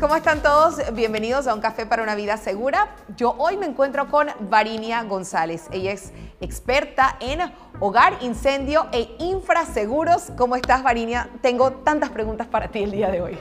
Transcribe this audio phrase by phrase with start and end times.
[0.00, 0.76] ¿Cómo están todos?
[0.94, 2.88] Bienvenidos a Un Café para una Vida Segura.
[3.16, 5.66] Yo hoy me encuentro con Varinia González.
[5.72, 7.40] Ella es experta en
[7.80, 10.30] hogar, incendio e infraseguros.
[10.38, 11.28] ¿Cómo estás, Varinia?
[11.42, 13.38] Tengo tantas preguntas para ti el día de hoy.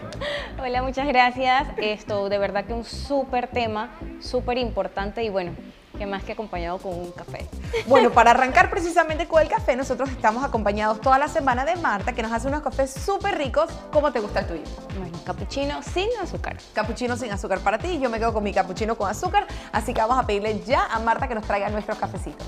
[0.60, 1.68] Hola, muchas gracias.
[1.78, 5.52] Esto de verdad que un súper tema, súper importante y bueno,
[5.98, 7.48] que más que acompañado con un café.
[7.88, 12.14] Bueno, para arrancar precisamente con el café, nosotros estamos acompañados toda la semana de Marta,
[12.14, 13.70] que nos hace unos cafés súper ricos.
[13.92, 14.64] ¿Cómo te gusta el tuyo?
[14.98, 16.58] Bueno, capuchino sin azúcar.
[16.74, 18.00] Capuchino sin azúcar para ti.
[18.00, 21.00] Yo me quedo con mi capuchino con azúcar, así que vamos a pedirle ya a
[21.00, 22.48] Marta que nos traiga nuestros cafecitos.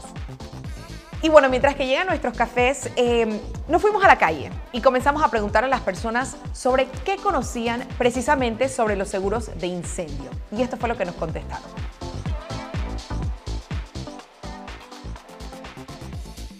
[1.22, 5.22] Y bueno, mientras que llegan nuestros cafés, eh, nos fuimos a la calle y comenzamos
[5.22, 10.30] a preguntar a las personas sobre qué conocían precisamente sobre los seguros de incendio.
[10.56, 11.89] Y esto fue lo que nos contestaron.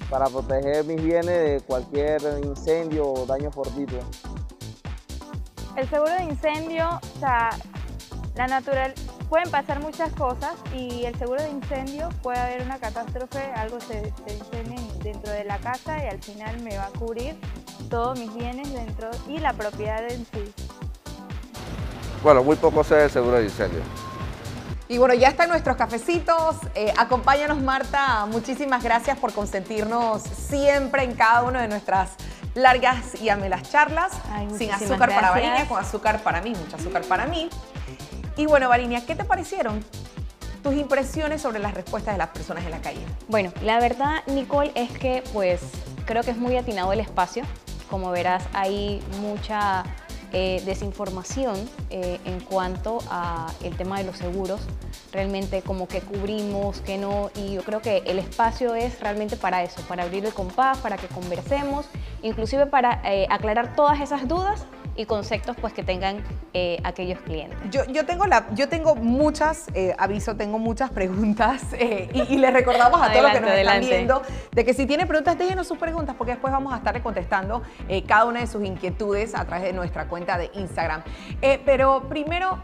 [0.10, 3.98] Para proteger mis bienes de cualquier incendio o daño fortuito.
[5.76, 7.52] El seguro de incendio, o sea,
[8.36, 8.94] la natural,
[9.30, 14.12] pueden pasar muchas cosas y el seguro de incendio puede haber una catástrofe, algo se,
[14.26, 17.40] se incendie dentro de la casa y al final me va a cubrir
[17.90, 20.52] todos mis bienes dentro y la propiedad en sí.
[22.24, 23.82] Bueno, muy poco sé del seguro de incendio.
[24.92, 26.56] Y bueno, ya están nuestros cafecitos.
[26.74, 28.26] Eh, acompáñanos, Marta.
[28.26, 32.14] Muchísimas gracias por consentirnos siempre en cada una de nuestras
[32.56, 34.12] largas y amelas charlas.
[34.32, 35.30] Ay, Sin azúcar para.
[35.30, 37.50] Varinia, con azúcar para mí, mucho azúcar para mí.
[38.36, 39.86] Y bueno, Varinia, ¿qué te parecieron
[40.64, 43.06] tus impresiones sobre las respuestas de las personas en la calle?
[43.28, 45.62] Bueno, la verdad, Nicole, es que pues
[46.06, 47.44] creo que es muy atinado el espacio.
[47.92, 49.84] Como verás, hay mucha
[50.32, 51.58] eh, desinformación
[51.90, 54.62] eh, en cuanto a el tema de los seguros.
[55.12, 57.32] Realmente como que cubrimos, que no.
[57.36, 60.98] Y yo creo que el espacio es realmente para eso, para abrir el compás, para
[60.98, 61.88] que conversemos,
[62.22, 64.66] inclusive para eh, aclarar todas esas dudas
[65.00, 66.22] y conceptos pues que tengan
[66.54, 67.58] eh, aquellos clientes.
[67.72, 72.38] Yo, yo tengo, la, yo tengo muchas, eh, aviso, tengo muchas preguntas eh, y, y
[72.38, 74.22] les recordamos a todos los que nos Adelante, están viendo
[74.52, 77.62] de que si tienen preguntas, déjenos sus preguntas porque después vamos a estar contestando
[78.08, 81.02] cada una de sus inquietudes a través de nuestra cuenta de Instagram.
[81.66, 82.60] Pero primero,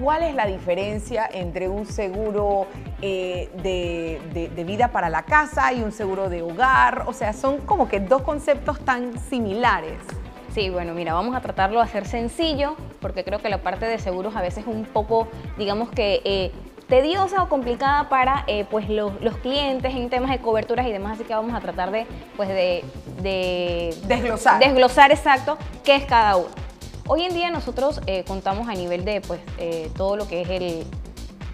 [0.00, 2.66] ¿cuál es la diferencia entre un seguro
[3.02, 7.04] eh, de, de- de vida para la casa y un seguro de hogar?
[7.06, 9.98] O sea, son como que dos conceptos tan similares.
[10.54, 13.98] Sí, bueno, mira, vamos a tratarlo de hacer sencillo, porque creo que la parte de
[13.98, 16.50] seguros a veces es un poco, digamos que, eh,
[16.88, 21.14] tediosa o complicada para eh, pues los, los clientes en temas de coberturas y demás,
[21.14, 22.84] así que vamos a tratar de, pues de,
[23.22, 24.60] de Desglosar.
[24.60, 26.48] desglosar exacto qué es cada uno.
[27.08, 30.50] Hoy en día nosotros eh, contamos a nivel de pues eh, todo lo que es
[30.50, 30.84] el,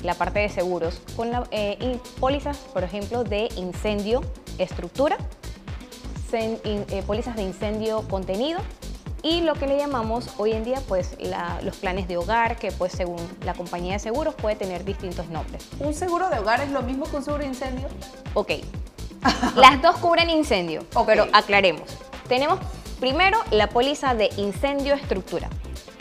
[0.02, 4.22] la parte de seguros con la, eh, pólizas, por ejemplo, de incendio,
[4.58, 5.16] estructura,
[6.32, 6.58] in-
[6.88, 8.60] eh, pólizas de incendio contenido
[9.22, 12.72] y lo que le llamamos hoy en día pues la- los planes de hogar que
[12.72, 15.68] pues según la compañía de seguros puede tener distintos nombres.
[15.80, 17.88] ¿Un seguro de hogar es lo mismo que un seguro de incendio?
[18.32, 18.52] Ok,
[19.56, 21.04] las dos cubren incendio, Ok.
[21.06, 21.82] pero aclaremos.
[22.26, 22.58] Tenemos
[23.02, 25.48] primero la póliza de incendio estructura.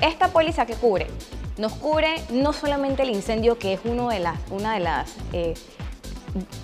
[0.01, 1.07] Esta póliza que cubre
[1.57, 5.55] nos cubre no solamente el incendio que es uno de las, una de las eh,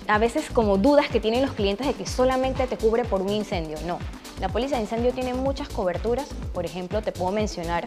[0.06, 3.30] a veces como dudas que tienen los clientes de que solamente te cubre por un
[3.30, 3.78] incendio.
[3.84, 3.98] No,
[4.40, 6.28] la póliza de incendio tiene muchas coberturas.
[6.54, 7.84] Por ejemplo, te puedo mencionar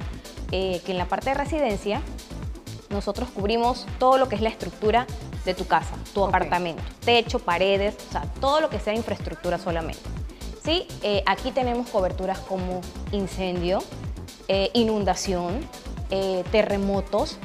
[0.52, 2.02] eh, que en la parte de residencia
[2.90, 5.08] nosotros cubrimos todo lo que es la estructura
[5.46, 10.21] de tu casa, tu apartamento, techo, paredes, o sea, todo lo que sea infraestructura solamente.
[10.64, 13.80] Sí, eh, aquí tenemos coberturas como incendio,
[14.48, 15.60] eh, inundación,
[16.10, 17.38] eh, terremotos,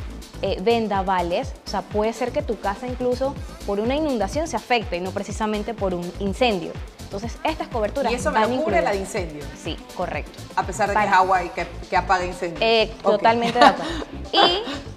[0.60, 3.34] vendavales, o sea, puede ser que tu casa incluso
[3.66, 6.72] por una inundación se afecte y no precisamente por un incendio.
[7.06, 9.44] Entonces, estas coberturas Y eso me lo cubre la de incendio.
[9.56, 10.42] Sí, correcto.
[10.56, 12.60] A pesar de que es agua y que, que apaga incendios.
[12.60, 12.92] Eh.
[13.02, 13.92] Totalmente de acuerdo.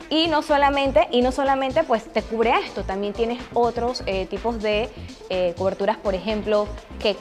[0.09, 4.26] Y, y no solamente, y no solamente pues te cubre esto, también tienes otros eh,
[4.26, 4.90] tipos de
[5.29, 6.67] eh, coberturas, por ejemplo,
[6.99, 7.16] que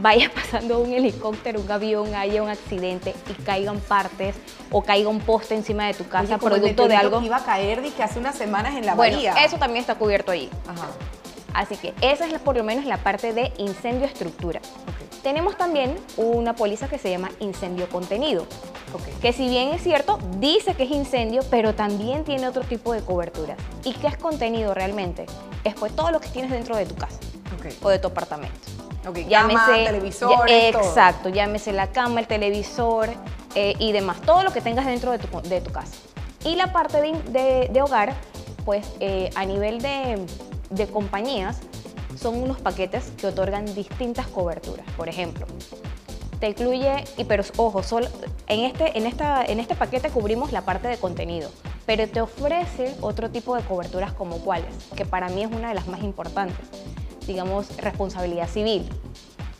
[0.00, 4.36] vaya pasando un helicóptero, un avión, haya un accidente y caigan partes
[4.70, 7.20] o caiga un poste encima de tu casa Oye, producto de algo.
[7.20, 9.34] que iba a caer que hace unas semanas en la Bueno, bahía.
[9.44, 10.48] eso también está cubierto ahí.
[10.66, 10.88] Ajá.
[11.54, 14.60] Así que esa es por lo menos la parte de incendio estructura.
[15.22, 18.46] Tenemos también una póliza que se llama incendio contenido
[19.20, 23.00] que si bien es cierto, dice que es incendio, pero también tiene otro tipo de
[23.02, 23.56] cobertura.
[23.84, 25.26] ¿Y qué es contenido realmente?
[25.64, 27.18] Es pues todo lo que tienes dentro de tu casa
[27.82, 28.58] o de tu apartamento.
[29.06, 30.82] Ok, cama, televisor, ya- todo.
[30.82, 33.08] exacto, llámese la cama, el televisor
[33.54, 35.92] eh, y demás, todo lo que tengas dentro de tu, de tu casa.
[36.44, 38.14] Y la parte de, de- de hogar,
[38.64, 40.24] pues eh, a nivel de,
[40.70, 41.58] de compañías
[42.16, 44.86] son unos paquetes que otorgan distintas coberturas.
[44.96, 45.46] Por ejemplo,
[46.40, 48.08] te incluye, y pero ojo, solo,
[48.48, 51.50] en, este, en, esta, en este paquete cubrimos la parte de contenido,
[51.86, 55.74] pero te ofrece otro tipo de coberturas como cuáles, que para mí es una de
[55.74, 56.56] las más importantes.
[57.26, 58.88] Digamos, responsabilidad civil.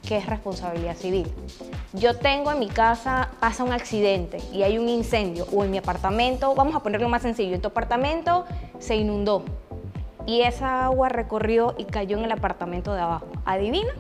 [0.07, 1.27] ¿Qué es responsabilidad civil?
[1.93, 5.79] Yo tengo en mi casa, pasa un accidente y hay un incendio, o en mi
[5.79, 8.47] apartamento, vamos a ponerlo más sencillo, en tu apartamento
[8.79, 9.45] se inundó
[10.27, 13.27] y esa agua recorrió y cayó en el apartamento de abajo.
[13.45, 13.93] Adivina,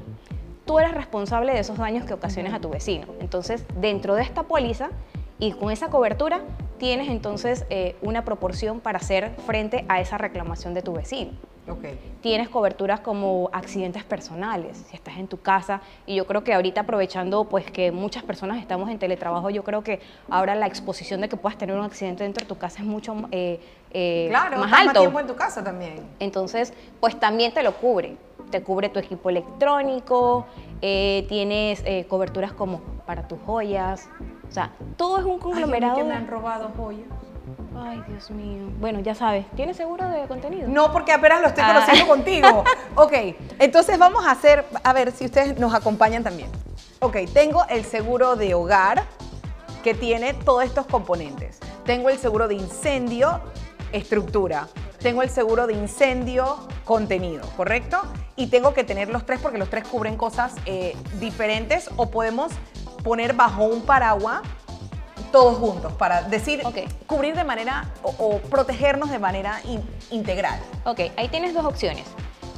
[0.65, 3.06] tú eres responsable de esos daños que ocasiones a tu vecino.
[3.20, 4.91] Entonces, dentro de esta póliza
[5.38, 6.41] y con esa cobertura,
[6.79, 11.32] tienes entonces eh, una proporción para hacer frente a esa reclamación de tu vecino.
[11.69, 11.85] Ok.
[12.23, 15.81] Tienes coberturas como accidentes personales, si estás en tu casa.
[16.06, 19.85] Y yo creo que ahorita aprovechando pues que muchas personas estamos en teletrabajo, yo creo
[19.85, 22.85] que ahora la exposición de que puedas tener un accidente dentro de tu casa es
[22.85, 23.61] mucho eh,
[23.93, 24.87] eh, Claro, más alto.
[24.87, 26.00] más tiempo en tu casa también.
[26.19, 28.17] Entonces, pues también te lo cubre.
[28.50, 30.47] Te cubre tu equipo electrónico,
[30.82, 34.08] eh, tienes eh, coberturas como para tus joyas.
[34.49, 35.97] O sea, todo es un Ay, conglomerado.
[35.97, 37.06] que me han robado joyas.
[37.76, 38.69] Ay, Dios mío.
[38.78, 40.69] Bueno, ya sabes, ¿tienes seguro de contenido?
[40.69, 41.74] No, porque apenas lo estoy Ah.
[41.74, 42.64] conociendo contigo.
[42.94, 43.12] Ok,
[43.58, 46.50] entonces vamos a hacer, a ver si ustedes nos acompañan también.
[47.00, 49.02] Ok, tengo el seguro de hogar
[49.82, 51.58] que tiene todos estos componentes.
[51.86, 53.40] Tengo el seguro de incendio,
[53.92, 54.69] estructura.
[55.00, 58.00] Tengo el seguro de incendio, contenido, ¿correcto?
[58.36, 62.52] Y tengo que tener los tres porque los tres cubren cosas eh, diferentes o podemos
[63.02, 64.42] poner bajo un paraguas
[65.32, 66.62] todos juntos para decir,
[67.06, 70.61] cubrir de manera o, o protegernos de manera in- integral.
[70.84, 72.05] Ok, ahí tienes dos opciones.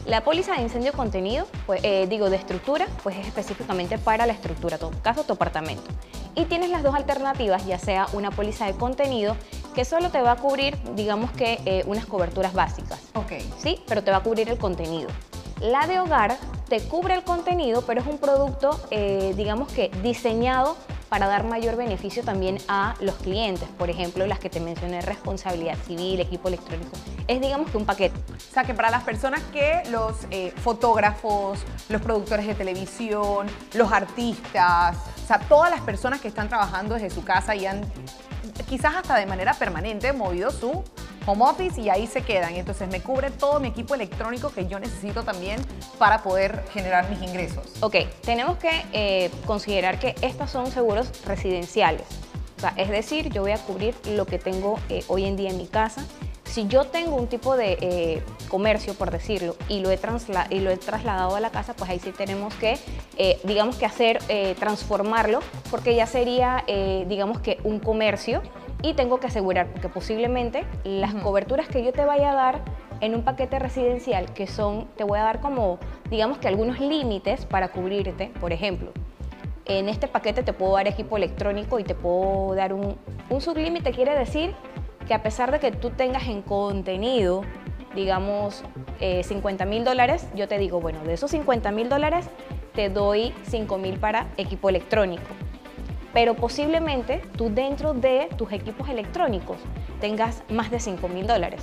[0.06, 4.34] La póliza de incendio contenido, pues, eh, digo, de estructura, pues es específicamente para la
[4.34, 5.84] estructura, tu caso, tu apartamento.
[6.34, 9.34] Y tienes las dos alternativas, ya sea una póliza de contenido,
[9.74, 13.00] que solo te va a cubrir, digamos que, eh, unas coberturas básicas.
[13.14, 13.32] Ok.
[13.56, 13.82] ¿sí?
[13.86, 15.08] Pero te va a cubrir el contenido.
[15.64, 16.36] La de hogar
[16.68, 20.76] te cubre el contenido, pero es un producto, eh, digamos que diseñado
[21.08, 23.66] para dar mayor beneficio también a los clientes.
[23.78, 26.90] Por ejemplo, las que te mencioné, responsabilidad civil, equipo electrónico.
[27.28, 28.14] Es, digamos que un paquete.
[28.14, 33.90] O sea, que para las personas que los eh, fotógrafos, los productores de televisión, los
[33.90, 37.80] artistas, o sea, todas las personas que están trabajando desde su casa y han
[38.68, 40.84] quizás hasta de manera permanente movido su
[41.26, 42.54] home office y ahí se quedan.
[42.54, 45.60] Entonces me cubre todo mi equipo electrónico que yo necesito también
[45.98, 47.64] para poder generar mis ingresos.
[47.80, 52.06] Ok, tenemos que eh, considerar que estos son seguros residenciales.
[52.56, 55.50] O sea, es decir, yo voy a cubrir lo que tengo eh, hoy en día
[55.50, 56.04] en mi casa.
[56.44, 59.98] Si yo tengo un tipo de eh, comercio, por decirlo, y lo, he
[60.50, 62.78] y lo he trasladado a la casa, pues ahí sí tenemos que,
[63.18, 68.40] eh, digamos que hacer, eh, transformarlo, porque ya sería, eh, digamos que un comercio
[68.84, 72.60] y tengo que asegurar, porque posiblemente las coberturas que yo te vaya a dar
[73.00, 75.78] en un paquete residencial, que son, te voy a dar como,
[76.10, 78.92] digamos que algunos límites para cubrirte, por ejemplo,
[79.64, 82.98] en este paquete te puedo dar equipo electrónico y te puedo dar un,
[83.30, 84.54] un sublímite, quiere decir
[85.08, 87.40] que a pesar de que tú tengas en contenido,
[87.94, 88.64] digamos,
[89.00, 92.28] eh, 50 mil dólares, yo te digo, bueno, de esos 50 mil dólares
[92.74, 95.24] te doy 5 mil para equipo electrónico.
[96.14, 99.58] Pero posiblemente tú dentro de tus equipos electrónicos
[100.00, 101.60] tengas más de 5 mil dólares.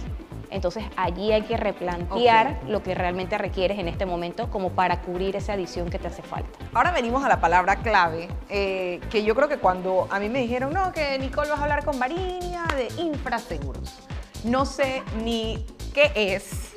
[0.51, 5.38] Entonces allí hay que replantear lo que realmente requieres en este momento como para cubrir
[5.38, 6.60] esa adición que te hace falta.
[6.74, 10.39] Ahora venimos a la palabra clave, eh, que yo creo que cuando a mí me
[10.39, 14.00] dijeron, no, que Nicole vas a hablar con Varinia de infraseguros.
[14.43, 16.71] No sé ni qué es,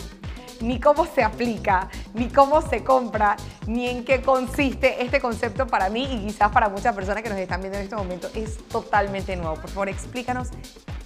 [0.60, 5.88] ni cómo se aplica, ni cómo se compra, ni en qué consiste este concepto para
[5.88, 9.36] mí y quizás para muchas personas que nos están viendo en este momento es totalmente
[9.36, 9.54] nuevo.
[9.54, 10.48] Por favor, explícanos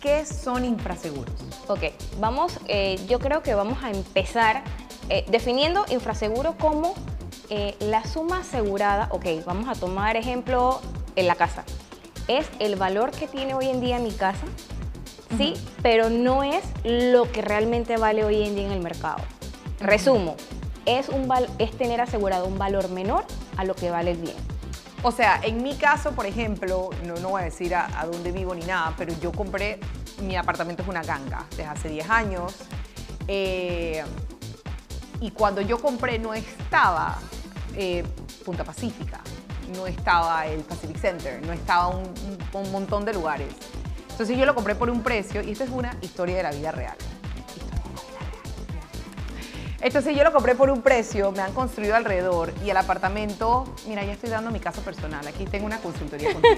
[0.01, 1.35] qué son infraseguros.
[1.67, 1.85] Ok,
[2.21, 4.63] vamos, eh, yo creo que vamos a empezar
[5.09, 6.95] eh, definiendo infraseguro como
[7.51, 9.09] eh, la suma asegurada.
[9.11, 10.81] Ok, vamos a tomar ejemplo
[11.17, 11.65] en la casa.
[12.27, 14.45] Es el valor que tiene hoy en día mi casa,
[15.39, 19.19] sí, pero no es lo que realmente vale hoy en día en el mercado.
[19.81, 20.37] Resumo,
[20.87, 23.25] es, un es tener asegurado un valor menor
[23.57, 24.37] a lo que vale el bien.
[25.03, 28.55] O sea, en mi caso, por ejemplo, no, no voy a decir a, dónde vivo
[28.55, 29.79] ni nada, pero yo compré,
[30.23, 32.55] mi apartamento es una ganga desde hace 10 años.
[33.29, 34.05] eh,
[35.21, 37.19] y cuando yo compré no estaba
[37.75, 38.05] eh,
[38.45, 39.21] Punta Pacífica,
[39.77, 43.49] no estaba el Pacific Center, no estaba un, un- un montón de lugares.
[44.11, 46.71] Entonces yo lo compré por un precio y esto es una historia de la vida
[46.73, 46.97] real.
[49.81, 54.05] Entonces yo lo compré por un precio, me han construido alrededor y el apartamento, mira,
[54.05, 56.57] ya estoy dando mi caso personal, aquí tengo una consultoría contigo.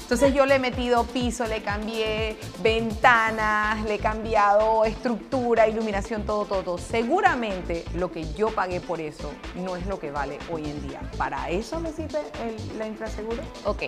[0.00, 6.44] Entonces yo le he metido piso, le cambié ventanas, le he cambiado estructura, iluminación, todo,
[6.44, 6.78] todo, todo.
[6.78, 11.00] Seguramente lo que yo pagué por eso no es lo que vale hoy en día.
[11.16, 13.42] ¿Para eso me el, la infraseguro?
[13.64, 13.84] Ok,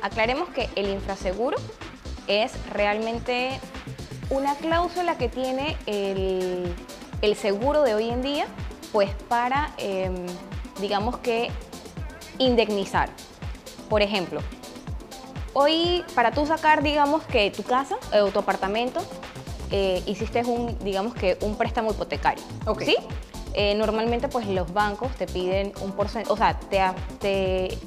[0.00, 1.56] aclaremos que el infraseguro
[2.28, 3.60] es realmente
[4.30, 6.74] una cláusula que tiene el,
[7.22, 8.46] el seguro de hoy en día,
[8.92, 10.14] pues para, em,
[10.80, 11.50] digamos que,
[12.38, 13.08] indemnizar.
[13.88, 14.40] Por ejemplo,
[15.54, 19.00] hoy para tú sacar, digamos que tu casa eh, o tu apartamento,
[19.70, 22.44] eh, hiciste un, digamos que un préstamo hipotecario.
[22.66, 22.82] Ok.
[22.82, 22.96] ¿Sí?
[23.54, 26.80] Eh, normalmente pues los bancos te piden un porcentaje, o sea, te,
[27.20, 27.78] te-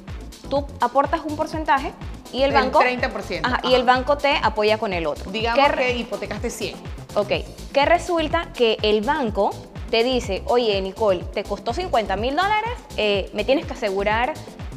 [0.48, 1.92] tú aportas un porcentaje
[2.32, 2.80] y el Del banco...
[2.80, 3.76] 30%, Ajá, y ajá.
[3.76, 5.30] el banco te apoya con el otro.
[5.32, 6.76] Digamos ¿Qué re- que hipotecaste 100.
[7.16, 7.32] Ok,
[7.76, 9.50] que resulta que el banco
[9.90, 14.32] te dice, oye Nicole, te costó 50 mil dólares, eh, me tienes que asegurar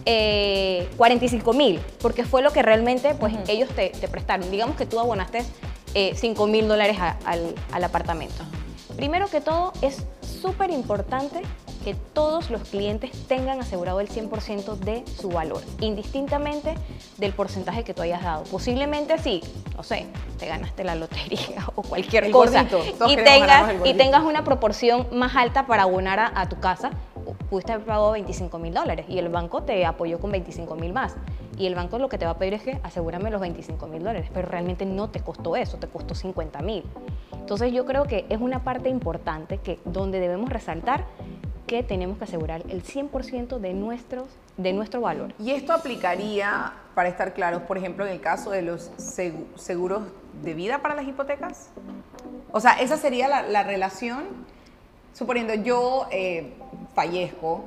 [0.05, 4.51] eh, 45 mil, porque fue lo que realmente pues, ellos te, te prestaron.
[4.51, 5.45] Digamos que tú abonaste
[5.93, 8.43] eh, 5 mil dólares al, al apartamento.
[8.97, 11.41] Primero que todo, es súper importante
[11.85, 16.75] que todos los clientes tengan asegurado el 100% de su valor, indistintamente
[17.19, 18.43] del porcentaje que tú hayas dado.
[18.43, 19.41] Posiblemente sí,
[19.75, 20.07] no sé,
[20.37, 25.07] te ganaste la lotería o cualquier El cosa gordito, y tengas, y tengas una proporción
[25.11, 26.91] más alta para abonar a, a tu casa,
[27.49, 31.15] pudiste haber pagado 25 mil dólares y el banco te apoyó con 25 mil más.
[31.57, 34.01] Y el banco lo que te va a pedir es que asegúrame los 25 mil
[34.01, 36.83] dólares, pero realmente no te costó eso, te costó 50 mil.
[37.33, 41.05] Entonces yo creo que es una parte importante que donde debemos resaltar
[41.69, 45.35] que tenemos que asegurar el 100% de, nuestros, de nuestro valor.
[45.37, 50.01] Y esto aplicaría, para estar claros, por ejemplo, en el caso de los segu- seguros
[50.41, 51.69] de vida para las hipotecas.
[52.51, 54.23] O sea, esa sería la, la relación.
[55.13, 56.53] Suponiendo yo eh,
[56.95, 57.65] fallezco,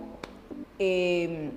[0.81, 1.53] eh,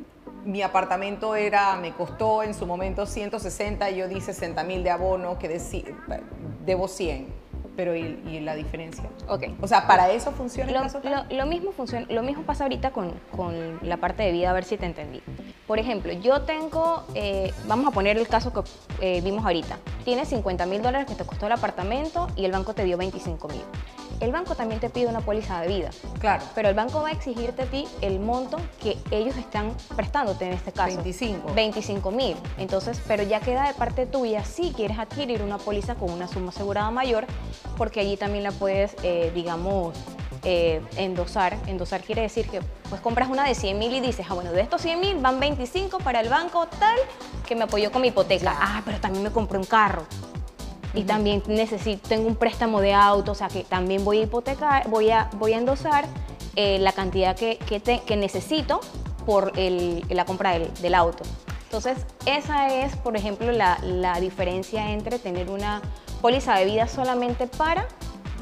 [0.45, 5.39] mi apartamento era, me costó en su momento 160, yo di 60 mil de abono,
[5.39, 5.59] que
[6.63, 7.25] debo 100.
[7.75, 9.09] Pero ¿y, y la diferencia?
[9.27, 9.43] Ok.
[9.61, 12.91] O sea, ¿para eso funciona el Lo, caso lo mismo funciona, lo mismo pasa ahorita
[12.91, 15.21] con, con la parte de vida, a ver si te entendí.
[15.67, 18.61] Por ejemplo, yo tengo, eh, vamos a poner el caso que
[19.01, 19.77] eh, vimos ahorita.
[20.03, 23.47] Tienes 50 mil dólares que te costó el apartamento y el banco te dio 25
[23.47, 23.61] mil.
[24.19, 25.89] El banco también te pide una póliza de vida.
[26.19, 26.43] Claro.
[26.55, 30.53] Pero el banco va a exigirte a ti el monto que ellos están prestándote en
[30.53, 30.95] este caso.
[30.95, 31.53] 25.
[31.53, 32.37] 25 mil.
[32.57, 36.49] Entonces, pero ya queda de parte tuya si quieres adquirir una póliza con una suma
[36.49, 37.25] asegurada mayor,
[37.77, 39.97] porque allí también la puedes, eh, digamos,
[40.43, 41.57] eh, endosar.
[41.67, 44.61] Endosar quiere decir que pues compras una de 100 mil y dices, ah, bueno, de
[44.61, 46.97] estos 100 mil van 25 para el banco tal
[47.47, 48.55] que me apoyó con mi hipoteca.
[48.57, 50.05] Ah, pero también me compré un carro.
[50.95, 54.87] Y también necesito, tengo un préstamo de auto, o sea que también voy a hipotecar,
[54.89, 56.05] voy a, voy a endosar
[56.55, 58.79] eh, la cantidad que, que, necesito
[59.25, 61.23] por el- la compra del, del auto.
[61.63, 65.81] Entonces, esa es, por ejemplo, la, la diferencia entre tener una
[66.21, 67.85] póliza de vida solamente para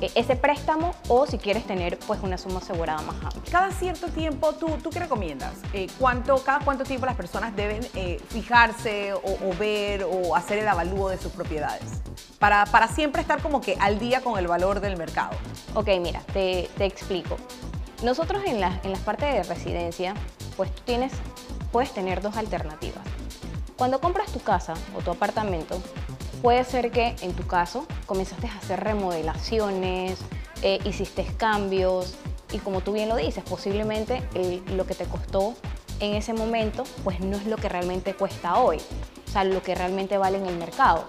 [0.02, 3.52] eh, ese préstamo o si quieres tener pues una suma asegurada más amplia.
[3.52, 5.54] Cada cierto tiempo, ¿tú, tú qué recomiendas?
[5.74, 7.82] Eh, ¿cuánto, ¿Cada cuánto tiempo las personas deben
[8.30, 12.04] fijarse o, o ver o hacer el avalúo de sus propiedades?
[12.44, 15.30] Para, para siempre estar como que al día con el valor del mercado.
[15.76, 17.38] Ok, mira, te, te explico.
[18.04, 20.14] Nosotros en, la- en partes de residencia,
[20.58, 21.14] pues tienes,
[21.72, 23.00] puedes tener dos alternativas.
[23.78, 25.82] Cuando compras tu casa o tu apartamento,
[26.42, 30.20] puede ser que en tu caso comenzaste a hacer remodelaciones,
[30.64, 32.16] eh, hiciste cambios
[32.52, 34.22] y como tú bien lo dices, posiblemente
[34.76, 35.54] lo que te costó
[36.02, 38.82] en ese momento, pues no es lo que realmente cuesta hoy,
[39.30, 41.06] o sea, lo que realmente vale en el mercado.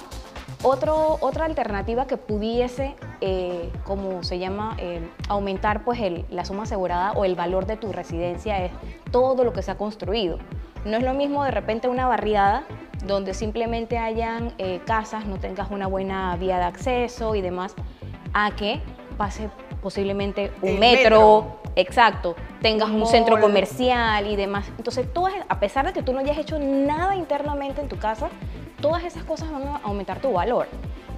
[0.67, 6.63] Otro, otra alternativa que pudiese, eh, como se llama, eh, aumentar pues el- la suma
[6.63, 8.73] asegurada o el valor de tu residencia es
[9.11, 10.39] todo lo que se ha construido.
[10.87, 12.65] No es lo mismo de repente una barriada
[13.05, 17.75] donde simplemente hayan eh, casas, no tengas una buena vía de acceso y demás,
[18.33, 18.81] a que
[19.19, 19.51] pase
[19.83, 21.61] posiblemente un metro, metro.
[21.77, 24.65] exacto, tengas Un un centro comercial y demás.
[24.79, 28.31] Entonces, todas, a pesar de que tú no hayas hecho nada internamente en tu casa,
[28.85, 30.67] todas esas cosas van a aumentar tu valor.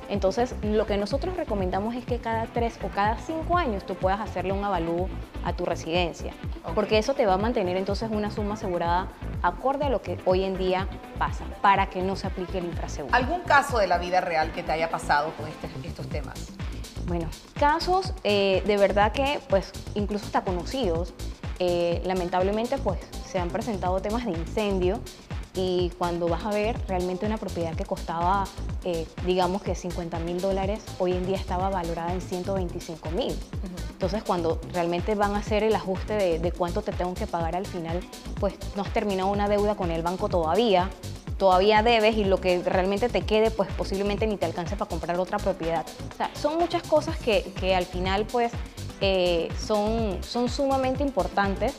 [0.08, 4.20] Entonces, lo que nosotros recomendamos es que cada tres o cada cinco años tú puedas
[4.20, 5.08] hacerle un avalúo
[5.44, 6.32] a tu residencia,
[6.76, 9.08] porque eso te va a mantener entonces una suma asegurada
[9.42, 10.86] acorde a lo que hoy en día
[11.18, 13.12] pasa, para que no se aplique el infraseguro.
[13.12, 16.50] ¿Algún caso de la vida real que te haya pasado con este- estos temas?
[17.08, 17.26] Bueno,
[17.58, 21.14] casos eh, de verdad que, pues, incluso hasta conocidos,
[21.58, 25.00] eh, lamentablemente, pues, se han presentado temas de incendio
[25.56, 28.44] y cuando vas a ver realmente una propiedad que costaba,
[28.84, 33.34] eh, digamos que 50 mil dólares, hoy en día estaba valorada en 125 mil.
[33.90, 37.56] Entonces, cuando realmente van a hacer el ajuste de, de cuánto te tengo que pagar
[37.56, 38.00] al final,
[38.38, 40.90] pues no has terminado una deuda con el banco todavía,
[41.38, 45.18] todavía debes y lo que realmente te quede, pues posiblemente ni te alcance para comprar
[45.18, 45.86] otra propiedad.
[46.12, 48.52] O sea, son muchas cosas que, que al final, pues,
[49.00, 51.74] eh, son, son sumamente importantes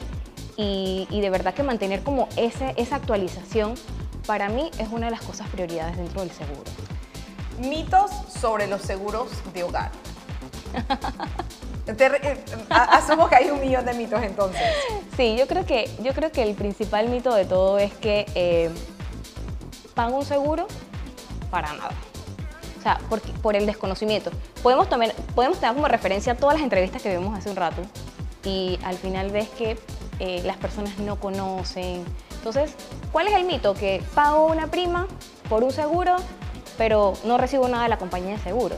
[0.57, 3.75] y, y de verdad que mantener como ese, esa actualización
[4.25, 6.63] para mí es una de las cosas prioridades dentro del seguro.
[7.59, 9.91] Mitos sobre los seguros de hogar.
[11.87, 14.61] Eh, asumo que hay un millón de mitos entonces.
[15.15, 18.69] Sí, yo creo que, yo creo que el principal mito de todo es que eh,
[19.95, 20.67] pago un seguro
[21.49, 21.91] para nada.
[22.77, 24.31] O sea, por, por el desconocimiento.
[24.61, 27.81] Podemos, también, podemos tener como referencia todas las entrevistas que vimos hace un rato
[28.43, 29.77] y al final ves que
[30.19, 32.03] eh, las personas no conocen.
[32.35, 32.73] Entonces,
[33.11, 33.73] ¿cuál es el mito?
[33.73, 35.07] Que pago una prima
[35.49, 36.15] por un seguro,
[36.77, 38.77] pero no recibo nada de la compañía de seguros.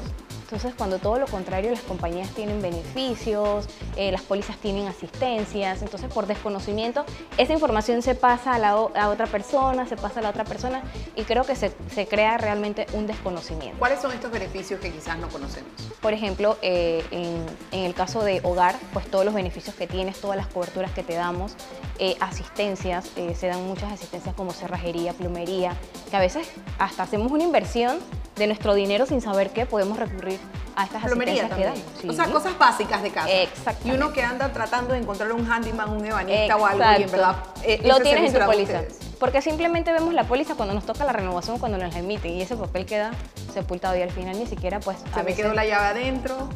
[0.52, 6.12] Entonces, cuando todo lo contrario, las compañías tienen beneficios, eh, las pólizas tienen asistencias, entonces
[6.12, 7.06] por desconocimiento,
[7.38, 10.46] esa información se pasa a, la o- a otra persona, se pasa a la otra
[10.46, 10.82] persona
[11.16, 13.78] y creo que se, se crea realmente un desconocimiento.
[13.78, 15.70] ¿Cuáles son estos beneficios que quizás no conocemos?
[16.02, 20.20] Por ejemplo, eh, en, en el caso de hogar, pues todos los beneficios que tienes,
[20.20, 21.54] todas las coberturas que te damos,
[22.00, 25.74] eh, asistencias, se dan muchas asistencias como cerrajería, plomería,
[26.10, 28.00] que a veces hasta hacemos una inversión
[28.36, 30.39] de nuestro dinero sin saber qué podemos recurrir
[30.76, 31.74] a estas Plomería también.
[31.74, 32.10] que dan.
[32.10, 32.32] O sea, Sí.
[32.32, 33.30] cosas básicas de casa.
[33.30, 33.88] Exactamente.
[33.90, 36.94] Y uno que anda tratando de encontrar un handyman, un ebanista o algo, y en
[37.04, 37.12] Exacto.
[37.12, 38.82] verdad eh, lo tienes en tu póliza.
[39.20, 42.42] Porque simplemente vemos la póliza cuando nos toca la renovación, cuando nos la emiten y
[42.42, 43.12] ese papel queda
[43.54, 46.48] sepultado y al final ni siquiera pues a Se me veces- quedó la llave adentro.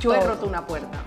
[0.00, 0.98] Yo he roto una puerta.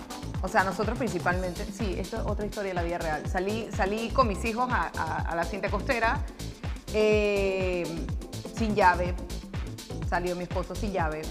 [0.43, 3.23] O sea, nosotros principalmente, sí, esto es otra historia de la vida real.
[3.27, 6.19] Salí, salí con mis hijos a, a- a la cinta costera
[6.93, 7.83] eh,
[8.55, 9.15] sin llave.
[10.09, 11.21] Salió mi esposo sin llave.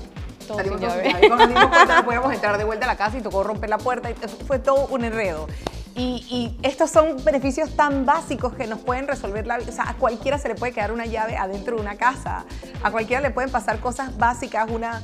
[0.48, 1.28] Todo Salimos sin llave.
[1.28, 3.78] Nos dimos cuenta no podíamos entrar de vuelta a la casa y tocó romper la
[3.78, 4.10] puerta.
[4.10, 4.14] Y
[4.46, 5.46] fue todo un enredo.
[5.94, 9.70] Y, y estos son beneficios tan básicos que nos pueden resolver la vida.
[9.70, 12.44] O sea, a cualquiera se le puede quedar una llave adentro de una casa.
[12.82, 14.68] A cualquiera le pueden pasar cosas básicas.
[14.70, 15.02] Una,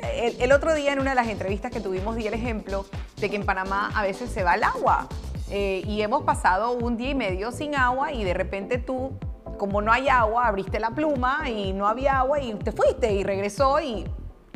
[0.00, 3.28] el, el otro día en una de las entrevistas que tuvimos di el ejemplo de
[3.28, 5.08] que en Panamá a veces se va el agua.
[5.50, 9.16] Eh, y hemos pasado un día y medio sin agua y de repente tú,
[9.58, 13.22] como no hay agua, abriste la pluma y no había agua y te fuiste y
[13.22, 14.04] regresó y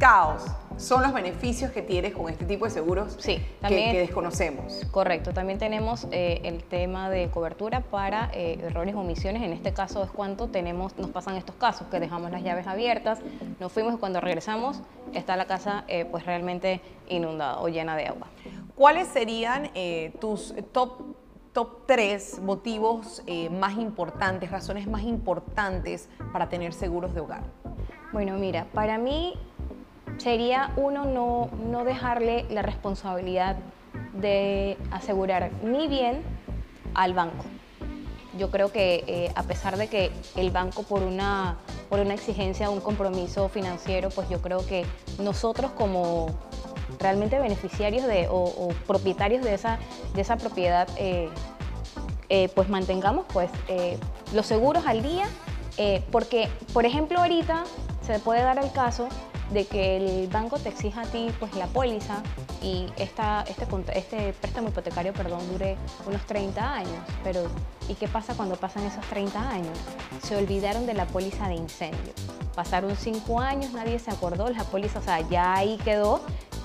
[0.01, 0.43] caos.
[0.79, 4.83] Son los beneficios que tienes con este tipo de seguros Sí, que- también- que, desconocemos.
[4.91, 9.43] Correcto, también tenemos eh, el tema de cobertura para eh, errores o omisiones.
[9.43, 13.19] En este caso es cuando tenemos, nos pasan estos casos, que dejamos las llaves abiertas,
[13.61, 14.81] nos fuimos y cuando regresamos
[15.13, 18.29] está la casa eh, pues realmente inundada o llena de agua.
[18.75, 19.69] ¿Cuáles serían
[20.19, 21.03] tus top,
[21.53, 27.43] top tres motivos eh, más importantes, razones más importantes para tener seguros de hogar?
[28.13, 29.35] Bueno, mira, para mí
[30.21, 33.57] sería uno no, no dejarle la responsabilidad
[34.13, 36.23] de asegurar mi bien
[36.95, 37.45] al banco.
[38.39, 41.57] Yo creo que eh, a pesar de que el banco por una,
[41.89, 44.85] por una exigencia, un compromiso financiero, pues yo creo que
[45.19, 46.29] nosotros como
[46.99, 49.79] realmente beneficiarios de, o, propietarios de esa,
[50.15, 51.29] de esa propiedad, eh,
[52.29, 53.51] eh, pues mantengamos pues,
[54.33, 55.27] los seguros al día,
[56.13, 57.65] porque, por ejemplo, ahorita
[58.03, 59.09] se puede dar el caso
[59.53, 62.23] de que el banco te exija a ti pues, la póliza
[62.63, 67.05] y esta, este, este préstamo hipotecario perdón, dure unos 30 años.
[67.25, 67.43] Pero,
[67.89, 69.79] ¿y qué pasa cuando pasan esos 30 años?
[70.23, 72.13] Se olvidaron de la póliza de incendio.
[72.55, 76.21] Pasaron 5 años, nadie se acordó, la póliza, o sea, ya ahí quedó.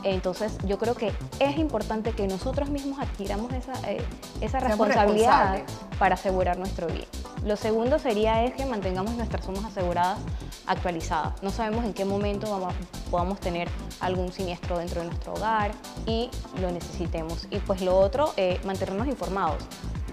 [0.06, 4.06] Entonces, yo creo que es importante que nosotros mismos adquiramos esa, eh,
[4.40, 5.64] esa responsabilidad
[5.98, 7.08] para asegurar nuestro bien.
[7.44, 10.20] Lo segundo sería es que mantengamos nuestras sumas aseguradas
[10.68, 11.42] actualizadas.
[11.42, 12.76] No sabemos en qué momento vamos,
[13.10, 13.68] podamos tener
[14.00, 15.72] algún siniestro dentro de nuestro hogar
[16.06, 16.30] y
[16.62, 17.48] lo necesitemos.
[17.50, 19.64] Y pues lo otro, eh, mantenernos informados.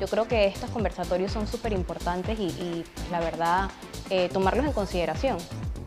[0.00, 3.70] Yo creo que estos conversatorios son súper importantes y, y, pues, la verdad
[4.08, 5.36] eh, tomarlos en consideración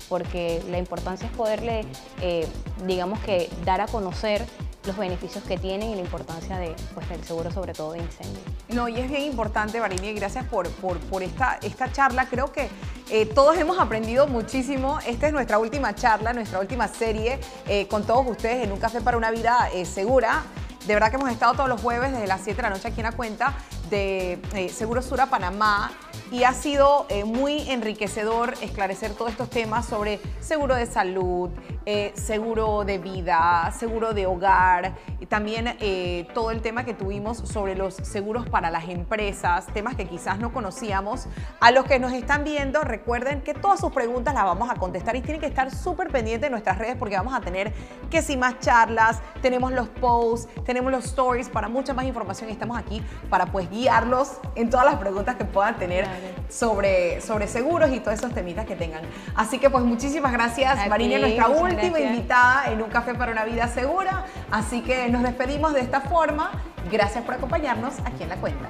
[0.09, 1.85] porque la importancia es poderle,
[2.21, 2.47] eh,
[2.85, 4.45] digamos que, dar a conocer
[4.85, 8.39] los beneficios que tienen y la importancia de, pues, del seguro, sobre todo de incendio.
[8.69, 12.27] No, y es bien importante, Marini, y gracias por, por, por esta, esta charla.
[12.27, 12.69] Creo que
[13.09, 14.99] eh, todos hemos aprendido muchísimo.
[15.07, 19.01] Esta es nuestra última charla, nuestra última serie eh, con todos ustedes en Un Café
[19.01, 20.43] para una Vida Segura.
[20.85, 22.99] De verdad que hemos estado todos los jueves desde las 7 de la noche aquí
[22.99, 23.55] en la cuenta
[23.89, 24.39] de
[24.71, 25.91] Seguro Sura Panamá.
[26.31, 31.49] Y ha sido eh, muy enriquecedor esclarecer todos estos temas sobre seguro de salud,
[31.85, 37.37] eh, seguro de vida, seguro de hogar, y también eh, todo el tema que tuvimos
[37.37, 41.27] sobre los seguros para las empresas, temas que quizás no conocíamos.
[41.59, 45.15] A los que nos están viendo, recuerden que todas sus preguntas las vamos a contestar
[45.15, 47.71] y tienen que estar súper pendientes de nuestras redes porque vamos a tener
[48.09, 52.53] que si más charlas, tenemos los posts, tenemos los stories para mucha más información y
[52.53, 56.07] estamos aquí para pues guiarlos en todas las preguntas que puedan tener
[56.49, 59.03] sobre, sobre seguros y todos esos temitas que tengan.
[59.35, 62.11] Así que pues muchísimas gracias A Marina, ti, nuestra última gracias.
[62.11, 64.25] invitada en un café para una vida segura.
[64.51, 66.51] Así que nos despedimos de esta forma.
[66.91, 68.69] Gracias por acompañarnos aquí en la cuenta.